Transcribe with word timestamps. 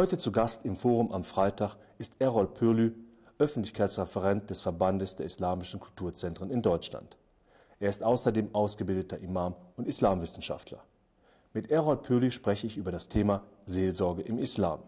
Heute 0.00 0.16
zu 0.16 0.32
Gast 0.32 0.64
im 0.64 0.76
Forum 0.76 1.12
am 1.12 1.24
Freitag 1.24 1.76
ist 1.98 2.14
Errol 2.20 2.46
Pürlü, 2.46 2.92
Öffentlichkeitsreferent 3.38 4.48
des 4.48 4.62
Verbandes 4.62 5.16
der 5.16 5.26
islamischen 5.26 5.78
Kulturzentren 5.78 6.50
in 6.50 6.62
Deutschland. 6.62 7.18
Er 7.80 7.90
ist 7.90 8.02
außerdem 8.02 8.54
ausgebildeter 8.54 9.18
Imam 9.18 9.54
und 9.76 9.86
Islamwissenschaftler. 9.86 10.82
Mit 11.52 11.70
Errol 11.70 11.98
Pürlü 11.98 12.30
spreche 12.30 12.66
ich 12.66 12.78
über 12.78 12.90
das 12.90 13.10
Thema 13.10 13.42
Seelsorge 13.66 14.22
im 14.22 14.38
Islam. 14.38 14.80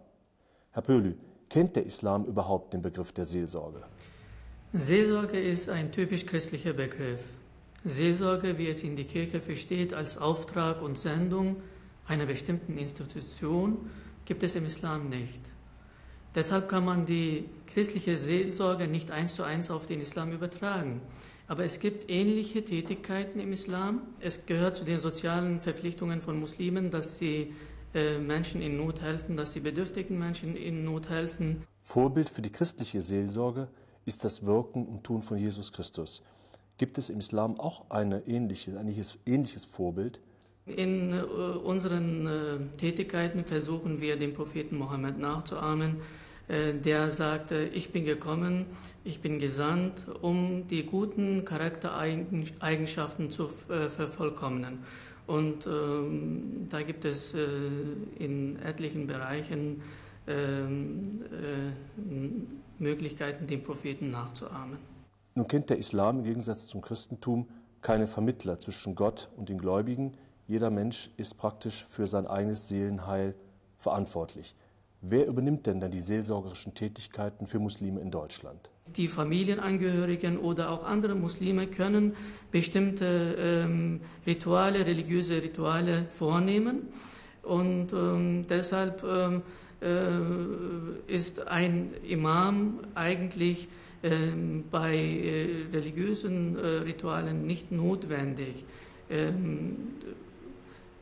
Herr 0.70 0.80
Pürlü, 0.80 1.16
kennt 1.50 1.76
der 1.76 1.84
Islam 1.84 2.24
überhaupt 2.24 2.72
den 2.72 2.80
Begriff 2.80 3.13
der 3.13 3.26
Seelsorge? 3.26 3.82
Seelsorge 4.72 5.38
ist 5.38 5.68
ein 5.68 5.93
typisch 5.93 6.24
christlicher 6.24 6.72
Begriff. 6.72 7.21
Seelsorge, 7.85 8.57
wie 8.57 8.68
es 8.68 8.82
in 8.82 8.96
die 8.96 9.04
Kirche 9.04 9.43
versteht, 9.43 9.93
als 9.93 10.16
Auftrag 10.16 10.80
und 10.80 10.96
Sendung 10.96 11.57
einer 12.08 12.24
bestimmten 12.24 12.79
Institution, 12.79 13.90
gibt 14.25 14.43
es 14.43 14.54
im 14.54 14.64
Islam 14.64 15.08
nicht. 15.08 15.40
Deshalb 16.35 16.68
kann 16.68 16.85
man 16.85 17.04
die 17.04 17.49
christliche 17.67 18.17
Seelsorge 18.17 18.89
nicht 18.89 19.11
eins 19.11 19.35
zu 19.35 19.43
eins 19.43 19.71
auf 19.71 19.86
den 19.86 20.00
Islam 20.00 20.32
übertragen. 20.32 21.03
Aber 21.46 21.64
es 21.64 21.80
gibt 21.80 22.08
ähnliche 22.08 22.64
Tätigkeiten 22.64 23.39
im 23.39 23.53
Islam. 23.53 24.03
Es 24.21 24.46
gehört 24.46 24.77
zu 24.79 24.85
den 24.85 24.99
sozialen 24.99 25.61
Verpflichtungen 25.61 26.22
von 26.22 26.40
Muslimen, 26.40 26.90
dass 26.90 27.18
sie 27.18 27.53
äh, 27.94 28.18
Menschen 28.18 28.63
in 28.63 28.79
Not 28.79 29.03
helfen, 29.03 29.36
dass 29.36 29.53
sie 29.53 29.61
bedürftigen 29.61 30.18
Menschen 30.18 30.57
in 30.57 30.85
Not 30.85 31.11
helfen. 31.11 31.64
Vorbild 31.82 32.30
für 32.30 32.41
die 32.41 32.50
christliche 32.50 33.02
Seelsorge 33.02 33.69
ist 34.06 34.25
das 34.25 34.47
Wirken 34.47 34.86
und 34.86 35.05
Tun 35.05 35.22
von 35.22 35.36
Jesus 35.36 35.72
Christus. 35.72 36.22
Gibt 36.78 36.96
es 36.96 37.11
im 37.11 37.18
Islam 37.18 37.61
auch 37.61 37.91
eine 37.91 38.27
ähnliche, 38.27 38.78
ein 38.78 38.89
ähnliches 39.27 39.64
Vorbild? 39.64 40.20
In 40.66 41.12
äh, 41.12 41.22
unseren 41.22 42.27
äh, 42.27 42.77
Tätigkeiten 42.77 43.44
versuchen 43.44 44.00
wir, 44.00 44.16
den 44.16 44.32
Propheten 44.32 44.78
Mohammed 44.78 45.18
nachzuahmen. 45.18 45.96
Äh, 46.48 46.74
der 46.74 47.10
sagte, 47.10 47.64
ich 47.74 47.91
bin 47.91 48.05
gekommen, 48.05 48.66
ich 49.05 49.20
bin 49.20 49.38
gesandt, 49.38 50.06
um 50.20 50.66
die 50.68 50.84
guten 50.84 51.44
Charaktereigenschaften 51.44 53.30
zu 53.30 53.48
vervollkommnen. 53.48 54.78
Und 55.27 55.66
ähm, 55.66 56.68
da 56.68 56.83
gibt 56.83 57.05
es 57.05 57.34
äh, 57.34 57.40
in 58.18 58.58
etlichen 58.60 59.06
Bereichen 59.06 59.83
ähm, 60.27 61.22
äh, 61.33 62.83
Möglichkeiten, 62.83 63.46
den 63.46 63.62
Propheten 63.62 64.10
nachzuahmen. 64.10 64.78
Nun 65.34 65.48
kennt 65.48 65.70
der 65.70 65.78
Islam 65.78 66.18
im 66.18 66.24
Gegensatz 66.24 66.66
zum 66.66 66.83
Christentum 66.83 67.48
keine 67.80 68.06
Vermittler 68.06 68.58
zwischen 68.58 68.94
Gott 68.94 69.30
und 69.36 69.48
den 69.48 69.58
Gläubigen. 69.58 70.12
Jeder 70.46 70.70
Mensch 70.70 71.10
ist 71.16 71.34
praktisch 71.38 71.84
für 71.88 72.06
sein 72.06 72.26
eigenes 72.26 72.68
Seelenheil 72.68 73.34
verantwortlich. 73.78 74.54
Wer 75.00 75.26
übernimmt 75.26 75.66
denn 75.66 75.80
dann 75.80 75.90
die 75.90 76.00
seelsorgerischen 76.00 76.74
Tätigkeiten 76.74 77.46
für 77.46 77.58
Muslime 77.58 78.00
in 78.00 78.10
Deutschland? 78.10 78.70
Die 78.96 79.08
Familienangehörigen 79.08 80.38
oder 80.38 80.70
auch 80.70 80.84
andere 80.84 81.14
Muslime 81.14 81.66
können 81.66 82.14
bestimmte 82.52 83.36
ähm, 83.38 84.00
Rituale, 84.26 84.86
religiöse 84.86 85.42
Rituale 85.42 86.06
vornehmen. 86.08 86.88
Und 87.42 87.92
ähm, 87.92 88.46
deshalb 88.48 89.02
ähm, 89.02 89.42
äh, 89.80 91.12
ist 91.12 91.48
ein 91.48 91.94
Imam 92.08 92.80
eigentlich 92.94 93.68
ähm, 94.04 94.64
bei 94.70 94.94
äh, 94.94 95.66
religiösen 95.72 96.56
äh, 96.56 96.66
Ritualen 96.84 97.46
nicht 97.46 97.72
notwendig. 97.72 98.64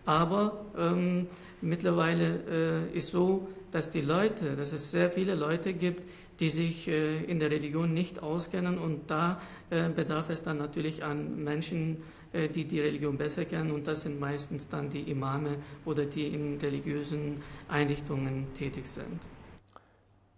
Aber 0.06 0.65
ähm, 0.77 1.27
mittlerweile 1.61 2.88
äh, 2.93 2.97
ist 2.97 3.11
so, 3.11 3.49
dass 3.71 3.91
die 3.91 4.00
Leute, 4.00 4.56
dass 4.56 4.72
es 4.72 4.91
sehr 4.91 5.11
viele 5.11 5.34
Leute 5.34 5.75
gibt, 5.75 6.09
die 6.41 6.49
sich 6.49 6.88
äh, 6.88 7.22
in 7.25 7.38
der 7.38 7.50
Religion 7.50 7.93
nicht 7.93 8.22
auskennen 8.22 8.78
und 8.78 9.10
da 9.10 9.41
äh, 9.69 9.89
bedarf 9.91 10.31
es 10.31 10.43
dann 10.43 10.59
natürlich 10.59 11.05
an 11.05 11.44
Menschen, 11.44 11.99
äh, 12.33 12.49
die 12.49 12.65
die 12.65 12.81
Religion 12.81 13.19
besser 13.19 13.44
kennen 13.44 13.71
und 13.71 13.87
das 13.87 14.03
sind 14.03 14.19
meistens 14.19 14.69
dann 14.69 14.89
die 14.89 15.03
Imame 15.10 15.56
oder 15.84 16.06
die 16.06 16.28
in 16.28 16.59
religiösen 16.59 17.43
Einrichtungen 17.69 18.47
tätig 18.55 18.87
sind. 18.87 19.21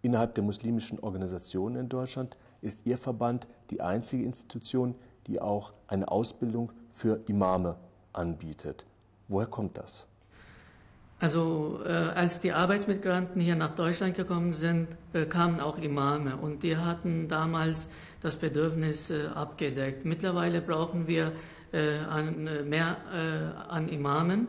Innerhalb 0.02 0.34
der 0.34 0.42
muslimischen 0.42 0.98
Organisationen 0.98 1.76
in 1.76 1.88
Deutschland 1.88 2.36
ist 2.60 2.84
Ihr 2.84 2.98
Verband 2.98 3.46
die 3.70 3.80
einzige 3.80 4.24
Institution, 4.24 4.96
die 5.28 5.40
auch 5.40 5.70
eine 5.86 6.08
Ausbildung 6.08 6.72
für 6.92 7.20
Imame 7.28 7.76
anbietet. 8.12 8.84
Woher 9.32 9.46
kommt 9.46 9.78
das? 9.78 10.06
Also 11.18 11.80
äh, 11.86 11.88
als 11.88 12.40
die 12.40 12.52
Arbeitsmigranten 12.52 13.40
hier 13.40 13.56
nach 13.56 13.74
Deutschland 13.74 14.14
gekommen 14.16 14.52
sind, 14.52 14.88
äh, 15.12 15.24
kamen 15.24 15.60
auch 15.60 15.78
Imame 15.78 16.36
und 16.36 16.62
die 16.62 16.76
hatten 16.76 17.28
damals 17.28 17.88
das 18.20 18.36
Bedürfnis 18.36 19.08
äh, 19.08 19.28
abgedeckt. 19.34 20.04
Mittlerweile 20.04 20.60
brauchen 20.60 21.06
wir 21.06 21.32
äh, 21.72 21.98
an, 22.00 22.46
äh, 22.46 22.62
mehr 22.62 22.96
äh, 23.14 23.70
an 23.70 23.88
Imamen. 23.88 24.48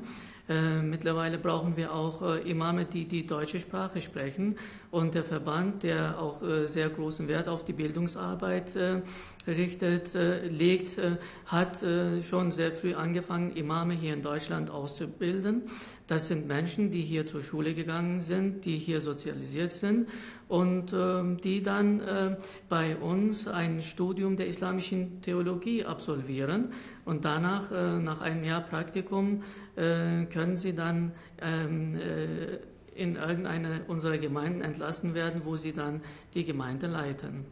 Äh, 0.50 0.82
mittlerweile 0.82 1.38
brauchen 1.38 1.78
wir 1.78 1.94
auch 1.94 2.22
äh, 2.22 2.50
Imame, 2.50 2.84
die 2.84 3.06
die 3.06 3.26
deutsche 3.26 3.62
Sprache 3.62 4.02
sprechen. 4.02 4.58
Und 4.92 5.16
der 5.16 5.24
Verband, 5.24 5.84
der 5.84 6.20
auch 6.20 6.44
äh, 6.44 6.68
sehr 6.68 6.90
großen 6.90 7.28
Wert 7.28 7.48
auf 7.48 7.64
die 7.64 7.72
Bildungsarbeit 7.74 8.76
äh, 8.76 9.02
richtet, 9.48 10.14
äh, 10.14 10.46
legt, 10.48 10.98
hat 11.46 11.84
schon 12.24 12.52
sehr 12.52 12.72
früh 12.72 12.94
angefangen, 12.94 13.56
Imame 13.56 13.94
hier 13.94 14.14
in 14.14 14.22
Deutschland 14.22 14.70
auszubilden. 14.70 15.64
Das 16.08 16.28
sind 16.28 16.48
Menschen, 16.48 16.92
die 16.92 17.02
hier 17.02 17.26
zur 17.26 17.44
Schule 17.44 17.74
gegangen 17.74 18.22
sind, 18.22 18.66
die 18.66 18.78
hier 18.78 19.02
sozialisiert 19.02 19.74
sind 19.74 20.08
und 20.48 20.94
ähm, 20.94 21.38
die 21.42 21.64
dann 21.64 22.38
bei 22.70 22.96
uns 22.98 23.48
ein 23.48 23.82
Studium 23.82 24.36
der 24.36 24.48
islamischen 24.48 25.22
Theologie 25.22 25.86
absolvieren 25.86 26.72
und 27.06 27.26
danach, 27.26 27.72
nach 27.72 28.22
einem 28.22 28.44
Jahr 28.44 28.62
Praktikum, 28.62 29.44
können 29.76 30.58
sie 30.58 30.74
dann 30.74 31.14
ähm, 31.42 31.96
äh, 31.96 32.60
in 32.96 33.16
irgendeine 33.16 33.82
unserer 33.88 34.18
Gemeinden 34.18 34.62
entlassen 34.62 35.14
werden, 35.14 35.42
wo 35.46 35.56
sie 35.56 35.74
dann 35.74 36.02
die 36.34 36.46
Gemeinde 36.46 36.88
leiten. 36.88 37.46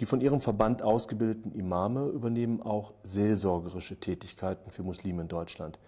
Die 0.00 0.06
von 0.06 0.20
Ihrem 0.20 0.40
Verband 0.40 0.82
ausgebildeten 0.82 1.52
Imame 1.52 2.08
übernehmen 2.08 2.60
auch 2.60 2.94
seelsorgerische 3.04 3.96
Tätigkeiten 3.96 4.70
für 4.70 4.82
Muslime 4.82 5.22
in 5.22 5.28
Deutschland. 5.28 5.78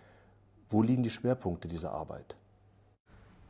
Wo 0.71 0.83
liegen 0.83 1.03
die 1.03 1.11
Schwerpunkte 1.11 1.67
dieser 1.67 1.93
Arbeit? 1.93 2.37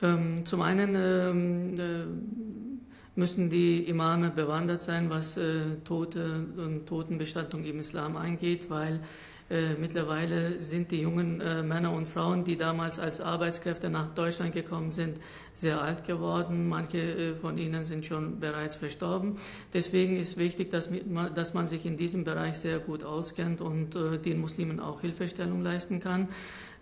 Ähm, 0.03 0.44
zum 0.44 0.62
einen 0.62 0.94
ähm, 0.94 1.75
äh, 1.78 3.19
müssen 3.19 3.48
die 3.48 3.88
Imame 3.88 4.31
bewandert 4.31 4.83
sein, 4.83 5.09
was 5.09 5.37
äh, 5.37 5.77
Tote 5.84 6.47
und 6.56 6.87
Totenbestattung 6.87 7.65
im 7.65 7.81
Islam 7.81 8.16
angeht, 8.16 8.69
weil 8.69 9.00
äh, 9.49 9.75
mittlerweile 9.75 10.61
sind 10.61 10.91
die 10.91 11.03
jungen 11.03 11.41
äh, 11.41 11.62
Männer 11.62 11.93
und 11.93 12.07
Frauen, 12.07 12.43
die 12.43 12.57
damals 12.57 12.99
als 12.99 13.21
Arbeitskräfte 13.21 13.89
nach 13.89 14.12
Deutschland 14.12 14.53
gekommen 14.53 14.91
sind, 14.91 15.21
sehr 15.55 15.81
alt 15.81 16.05
geworden. 16.05 16.69
Manche 16.69 16.99
äh, 16.99 17.34
von 17.37 17.57
ihnen 17.57 17.84
sind 17.84 18.05
schon 18.05 18.41
bereits 18.41 18.75
verstorben. 18.75 19.37
Deswegen 19.73 20.17
ist 20.17 20.37
wichtig, 20.37 20.73
dass, 20.73 20.91
man, 20.91 21.33
dass 21.33 21.55
man 21.55 21.69
sich 21.69 21.87
in 21.87 21.97
diesem 21.97 22.25
Bereich 22.25 22.59
sehr 22.59 22.81
gut 22.81 23.05
auskennt 23.05 23.61
und 23.61 23.95
äh, 23.95 24.19
den 24.19 24.41
Muslimen 24.41 24.81
auch 24.81 25.01
Hilfestellung 25.01 25.63
leisten 25.63 26.01
kann. 26.01 26.28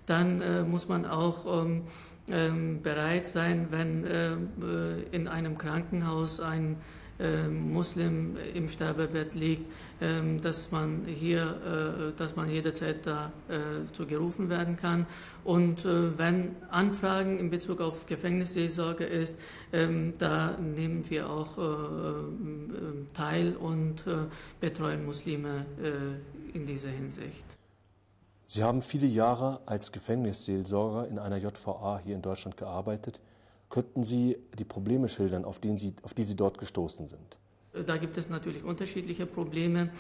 Dann 0.07 0.41
äh, 0.41 0.63
muss 0.63 0.89
man 0.89 1.05
auch 1.05 1.65
ähm, 1.65 1.83
ähm, 2.31 2.81
bereit 2.83 3.27
sein, 3.27 3.67
wenn 3.71 4.07
in 5.13 5.29
einem 5.29 5.59
Krankenhaus 5.59 6.41
ein 6.41 6.77
Muslim 7.49 8.37
im 8.55 8.69
Sterbebett 8.69 9.35
liegt, 9.35 9.71
äh, 10.01 10.39
dass 10.41 10.73
man 10.73 11.05
hier, 11.07 12.11
äh, 12.13 12.19
dass 12.19 12.35
man 12.37 12.51
jederzeit 12.51 13.07
da 13.07 13.33
äh, 13.49 14.05
gerufen 14.07 14.49
werden 14.49 14.77
kann. 14.77 15.07
Und 15.45 15.85
äh, 15.85 16.19
wenn 16.19 16.57
Anfragen 16.71 17.39
in 17.39 17.51
Bezug 17.51 17.81
auf 17.81 18.07
Gefängnisseelsorge 18.07 19.05
ist, 19.05 19.39
ähm, 19.73 20.15
da 20.19 20.57
nehmen 20.59 21.09
wir 21.09 21.31
auch 21.31 21.57
teil 23.13 23.57
und 23.57 24.05
betreuen 24.61 25.05
Muslime 25.05 25.67
in 26.53 26.67
dieser 26.67 26.89
Hinsicht. 26.89 27.45
Sie 28.47 28.63
haben 28.63 28.83
viele 28.83 29.07
Jahre 29.07 29.61
als 29.67 29.93
Gefängnisseelsorger 29.93 31.09
in 31.09 31.19
einer 31.19 31.39
JVA 31.39 32.01
hier 32.05 32.15
in 32.15 32.23
Deutschland 32.23 32.57
gearbeitet. 32.57 33.21
Könnten 33.75 34.05
Sie 34.05 34.37
die 34.57 34.65
Probleme 34.65 35.09
schildern, 35.09 35.45
auf, 35.45 35.59
Sie, 35.61 35.95
auf 36.05 36.15
die 36.15 36.23
Sie 36.23 36.37
dort 36.37 36.59
gestoßen 36.59 37.09
sind? 37.09 37.39
Da 37.87 37.97
gibt 37.97 38.17
es 38.17 38.29
natürlich 38.29 38.63
unterschiedliche 38.63 39.27
Probleme. 39.27 39.91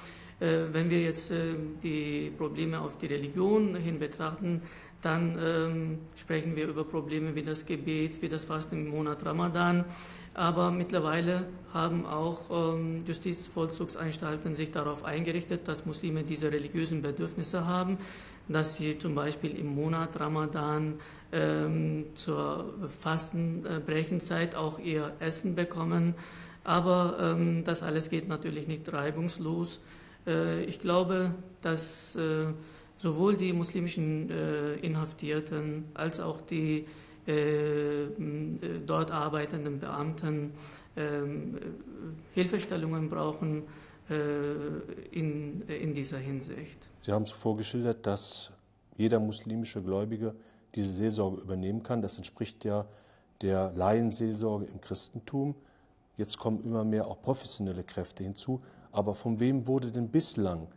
Äh, 0.40 0.72
wenn 0.72 0.90
wir 0.90 1.00
jetzt 1.02 1.30
äh, 1.30 1.54
die 1.82 2.32
Probleme 2.36 2.80
auf 2.80 2.98
die 2.98 3.06
Religion 3.06 3.74
hin 3.76 3.98
betrachten, 3.98 4.62
dann 5.02 5.38
ähm, 5.38 5.98
sprechen 6.14 6.56
wir 6.56 6.66
über 6.68 6.84
Probleme 6.84 7.34
wie 7.34 7.42
das 7.42 7.66
Gebet, 7.66 8.22
wie 8.22 8.28
das 8.28 8.44
Fasten 8.44 8.86
im 8.86 8.90
Monat 8.90 9.24
Ramadan. 9.24 9.84
Aber 10.32 10.70
mittlerweile 10.70 11.46
haben 11.72 12.06
auch 12.06 12.50
ähm, 12.50 13.00
Justizvollzugsanstalten 13.06 14.54
sich 14.54 14.70
darauf 14.70 15.04
eingerichtet, 15.04 15.68
dass 15.68 15.84
Muslime 15.84 16.22
diese 16.24 16.50
religiösen 16.50 17.02
Bedürfnisse 17.02 17.66
haben. 17.66 17.98
dass 18.48 18.76
sie 18.76 18.98
zum 18.98 19.14
Beispiel 19.14 19.58
im 19.58 19.74
Monat 19.74 20.20
Ramadan 20.20 21.00
ähm, 21.32 22.06
zur 22.14 22.74
Fastenbrechenzeit 22.88 24.54
auch 24.54 24.78
ihr 24.78 25.12
Essen 25.18 25.54
bekommen. 25.54 26.14
Aber 26.64 27.18
ähm, 27.20 27.62
das 27.64 27.82
alles 27.82 28.10
geht 28.10 28.26
natürlich 28.28 28.66
nicht 28.66 28.92
reibungslos. 28.92 29.80
Äh, 30.26 30.64
ich 30.64 30.80
glaube, 30.80 31.34
dass 31.60 32.16
äh, 32.16 32.46
sowohl 32.98 33.36
die 33.36 33.52
muslimischen 33.52 34.30
äh, 34.30 34.74
Inhaftierten 34.76 35.84
als 35.94 36.20
auch 36.20 36.40
die 36.40 36.86
äh, 37.26 38.06
dort 38.86 39.10
arbeitenden 39.10 39.78
Beamten 39.78 40.52
ähm, 40.96 41.58
Hilfestellungen 42.34 43.08
brauchen 43.08 43.62
äh, 44.10 45.14
in, 45.18 45.62
in 45.62 45.94
dieser 45.94 46.18
Hinsicht. 46.18 46.86
Sie 47.00 47.12
haben 47.12 47.26
zuvor 47.26 47.56
geschildert, 47.56 48.06
dass 48.06 48.50
jeder 48.96 49.20
muslimische 49.20 49.82
Gläubige 49.82 50.34
diese 50.74 50.92
Seelsorge 50.92 51.40
übernehmen 51.40 51.82
kann. 51.82 52.02
Das 52.02 52.16
entspricht 52.16 52.64
ja 52.64 52.86
der 53.40 53.72
Laienseelsorge 53.74 54.66
im 54.66 54.80
Christentum. 54.80 55.54
Jetzt 56.16 56.38
kommen 56.38 56.62
immer 56.64 56.84
mehr 56.84 57.06
auch 57.06 57.20
professionelle 57.20 57.82
Kräfte 57.82 58.22
hinzu. 58.22 58.60
Aber 58.92 59.14
von 59.14 59.40
wem 59.40 59.66
wurde 59.66 59.90
denn 59.90 60.08
bislang 60.08 60.68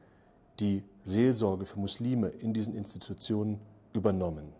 die 0.59 0.83
Seelsorge 1.03 1.65
für 1.65 1.79
Muslime 1.79 2.29
in 2.29 2.53
diesen 2.53 2.75
Institutionen 2.75 3.59
übernommen? 3.93 4.53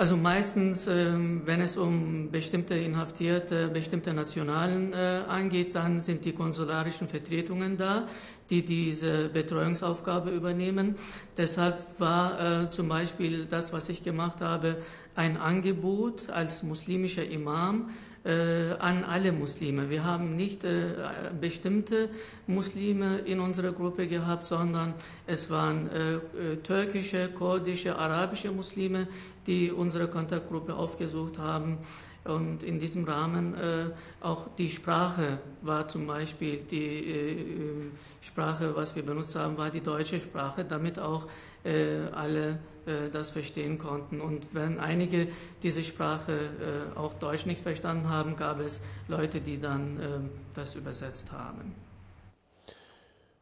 Also 0.00 0.16
meistens, 0.16 0.86
ähm, 0.86 1.42
wenn 1.44 1.60
es 1.60 1.76
um 1.76 2.30
bestimmte 2.30 2.74
Inhaftierte, 2.74 3.68
bestimmte 3.68 4.14
Nationalen 4.14 4.94
äh, 4.94 5.24
angeht, 5.28 5.74
dann 5.74 6.00
sind 6.00 6.24
die 6.24 6.32
konsularischen 6.32 7.06
Vertretungen 7.06 7.76
da, 7.76 8.08
die 8.48 8.64
diese 8.64 9.28
Betreuungsaufgabe 9.28 10.30
übernehmen. 10.30 10.94
Deshalb 11.36 11.78
war 12.00 12.62
äh, 12.62 12.70
zum 12.70 12.88
Beispiel 12.88 13.44
das, 13.44 13.74
was 13.74 13.90
ich 13.90 14.02
gemacht 14.02 14.40
habe, 14.40 14.78
ein 15.16 15.36
Angebot 15.36 16.30
als 16.30 16.62
muslimischer 16.62 17.26
Imam 17.26 17.90
an 18.22 19.04
alle 19.04 19.32
Muslime. 19.32 19.88
Wir 19.88 20.04
haben 20.04 20.36
nicht 20.36 20.62
äh, 20.64 20.92
bestimmte 21.40 22.10
Muslime 22.46 23.20
in 23.20 23.40
unserer 23.40 23.72
Gruppe 23.72 24.06
gehabt, 24.08 24.46
sondern 24.46 24.92
es 25.26 25.48
waren 25.48 25.88
äh, 25.90 26.14
äh 26.14 26.20
türkische, 26.62 27.28
kurdische, 27.30 27.96
arabische 27.96 28.50
Muslime, 28.50 29.08
die 29.46 29.72
unsere 29.72 30.08
Kontaktgruppe 30.08 30.74
aufgesucht 30.74 31.38
haben. 31.38 31.78
Und 32.24 32.62
in 32.62 32.78
diesem 32.78 33.04
Rahmen 33.04 33.54
äh, 33.54 33.90
auch 34.20 34.48
die 34.58 34.70
Sprache 34.70 35.38
war 35.62 35.88
zum 35.88 36.06
Beispiel 36.06 36.60
die 36.60 37.10
äh, 37.10 37.90
Sprache, 38.20 38.76
was 38.76 38.94
wir 38.94 39.02
benutzt 39.02 39.34
haben, 39.36 39.56
war 39.56 39.70
die 39.70 39.80
deutsche 39.80 40.20
Sprache, 40.20 40.64
damit 40.64 40.98
auch 40.98 41.26
äh, 41.64 42.08
alle 42.12 42.58
äh, 42.86 43.10
das 43.12 43.30
verstehen 43.30 43.78
konnten. 43.78 44.20
Und 44.20 44.54
wenn 44.54 44.78
einige 44.78 45.28
diese 45.62 45.82
Sprache 45.82 46.32
äh, 46.32 46.98
auch 46.98 47.14
Deutsch 47.14 47.44
nicht 47.44 47.62
verstanden 47.62 48.08
haben, 48.08 48.36
gab 48.36 48.60
es 48.60 48.80
Leute, 49.08 49.40
die 49.40 49.60
dann 49.60 50.30
das 50.54 50.74
übersetzt 50.74 51.32
haben. 51.32 51.74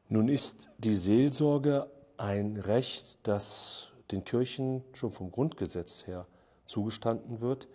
Nun 0.09 0.29
ist 0.29 0.71
die 0.79 0.95
Seelsorge 0.95 1.91
ein 2.17 2.57
Recht, 2.57 3.19
das 3.23 3.93
den 4.11 4.25
Kirchen 4.25 4.83
schon 4.95 5.13
vom 5.13 5.31
Grundgesetz 5.31 6.07
her 6.07 6.27
zugestanden 6.67 7.41
wird. 7.41 7.69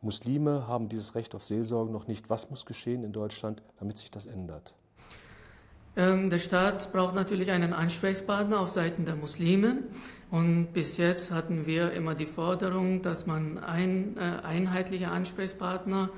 Muslime 0.00 0.66
haben 0.68 0.88
dieses 0.88 1.14
Recht 1.14 1.34
auf 1.34 1.44
Seelsorge 1.44 1.92
noch 1.92 2.06
nicht. 2.06 2.30
Was 2.30 2.50
muss 2.50 2.66
geschehen 2.66 3.04
in 3.04 3.12
Deutschland, 3.12 3.62
damit 3.78 3.98
sich 3.98 4.10
das 4.10 4.26
ändert? 4.26 4.74
Ähm, 5.96 6.30
der 6.30 6.38
Staat 6.38 6.92
braucht 6.92 7.14
natürlich 7.14 7.50
einen 7.50 7.72
Ansprechpartner 7.72 8.60
auf 8.60 8.70
Seiten 8.70 9.04
der 9.04 9.16
Muslime. 9.16 9.78
Und 10.30 10.72
bis 10.72 10.96
jetzt 10.96 11.32
hatten 11.32 11.66
wir 11.66 11.92
immer 11.92 12.14
die 12.14 12.26
Forderung, 12.26 13.02
dass 13.02 13.26
man 13.26 13.58
ein, 13.58 14.16
äh, 14.16 14.20
einheitliche 14.44 15.08
Ansprechpartner 15.08 16.10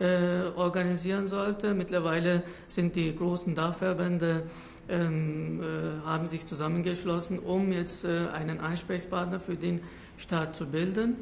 äh, 0.00 0.48
organisieren 0.56 1.26
sollte. 1.26 1.74
Mittlerweile 1.74 2.42
sind 2.68 2.96
die 2.96 3.14
großen 3.14 3.54
Dachverbände 3.54 4.44
ähm, 4.88 5.60
äh, 5.62 6.06
haben 6.06 6.26
sich 6.26 6.46
zusammengeschlossen, 6.46 7.38
um 7.38 7.72
jetzt 7.72 8.04
äh, 8.04 8.28
einen 8.32 8.58
Ansprechpartner 8.58 9.38
für 9.38 9.56
den 9.56 9.80
Staat 10.16 10.56
zu 10.56 10.66
bilden. 10.66 11.16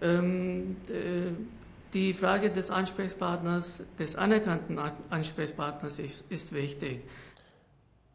Ähm, 0.00 0.76
äh, 0.88 1.30
die 1.92 2.14
Frage 2.14 2.50
des 2.50 2.70
Ansprechpartners, 2.70 3.82
des 3.98 4.16
anerkannten 4.16 4.78
Ansprechpartners 5.10 5.98
ist, 5.98 6.24
ist 6.30 6.52
wichtig. 6.52 7.02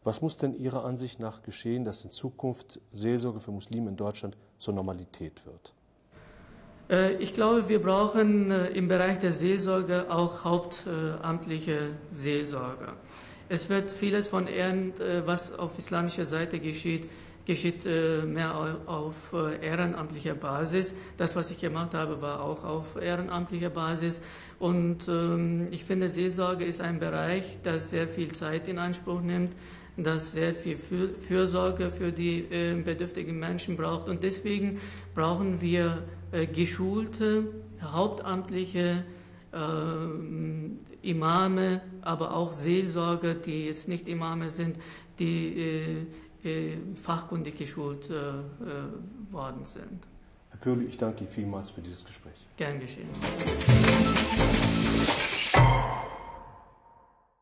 Was 0.03 0.21
muss 0.21 0.37
denn 0.37 0.55
Ihrer 0.55 0.85
Ansicht 0.85 1.19
nach 1.19 1.43
geschehen, 1.43 1.83
dass 1.83 2.03
in 2.03 2.11
Zukunft 2.11 2.79
Seelsorge 2.91 3.39
für 3.39 3.51
Muslime 3.51 3.89
in 3.89 3.97
Deutschland 3.97 4.37
zur 4.57 4.73
Normalität 4.73 5.45
wird? 5.45 5.73
Äh, 6.89 7.15
ich 7.15 7.33
glaube, 7.33 7.67
wir 7.69 7.81
brauchen 7.81 8.49
äh, 8.49 8.67
im 8.69 8.87
Bereich 8.87 9.19
der 9.19 9.33
Seelsorge 9.33 10.09
auch 10.09 10.43
hauptamtliche 10.43 11.91
Seelsorger. 12.15 12.93
Es 13.49 13.69
wird 13.69 13.89
vieles 13.89 14.27
von 14.27 14.47
Ehren, 14.47 14.99
äh, 14.99 15.25
was 15.25 15.57
auf 15.57 15.77
islamischer 15.77 16.25
Seite 16.25 16.59
geschieht, 16.59 17.09
geschieht 17.47 17.85
mehr 17.85 18.77
auf 18.85 19.33
ehrenamtlicher 19.33 20.35
Basis. 20.35 20.93
Das, 21.17 21.35
was 21.35 21.49
ich 21.49 21.59
gemacht 21.59 21.95
habe, 21.95 22.21
war 22.21 22.43
auch 22.43 22.63
auf 22.63 23.01
ehrenamtlicher 23.01 23.71
Basis. 23.71 24.21
Und 24.59 25.07
ähm, 25.07 25.67
ich 25.71 25.85
finde, 25.85 26.09
Seelsorge 26.09 26.65
ist 26.65 26.81
ein 26.81 26.99
Bereich, 26.99 27.57
das 27.63 27.89
sehr 27.89 28.07
viel 28.07 28.33
Zeit 28.33 28.67
in 28.67 28.77
Anspruch 28.77 29.21
nimmt 29.21 29.55
das 29.97 30.31
sehr 30.31 30.53
viel 30.53 30.77
Fürsorge 30.77 31.89
für 31.89 32.11
die 32.11 32.41
äh, 32.51 32.79
bedürftigen 32.81 33.39
Menschen 33.39 33.75
braucht. 33.75 34.07
Und 34.07 34.21
deswegen 34.21 34.79
brauchen 35.15 35.59
wir 35.59 36.03
äh, 36.31 36.45
geschulte, 36.45 37.47
hauptamtliche 37.81 39.03
äh, 39.51 41.07
Imame, 41.07 41.81
aber 42.01 42.35
auch 42.35 42.53
Seelsorger, 42.53 43.33
die 43.33 43.65
jetzt 43.65 43.87
nicht 43.87 44.07
Imame 44.07 44.51
sind, 44.51 44.77
die 45.17 45.57
äh, 45.57 45.91
äh, 45.91 46.05
fachkundig 46.95 47.57
geschult 47.57 48.09
äh, 48.09 49.31
worden 49.31 49.65
sind. 49.65 50.07
Herr 50.49 50.59
Pöhle, 50.59 50.83
ich 50.85 50.97
danke 50.97 51.23
Ihnen 51.23 51.29
vielmals 51.31 51.71
für 51.71 51.81
dieses 51.81 52.03
Gespräch. 52.05 52.47
Gern 52.57 52.79
geschehen. 52.79 53.09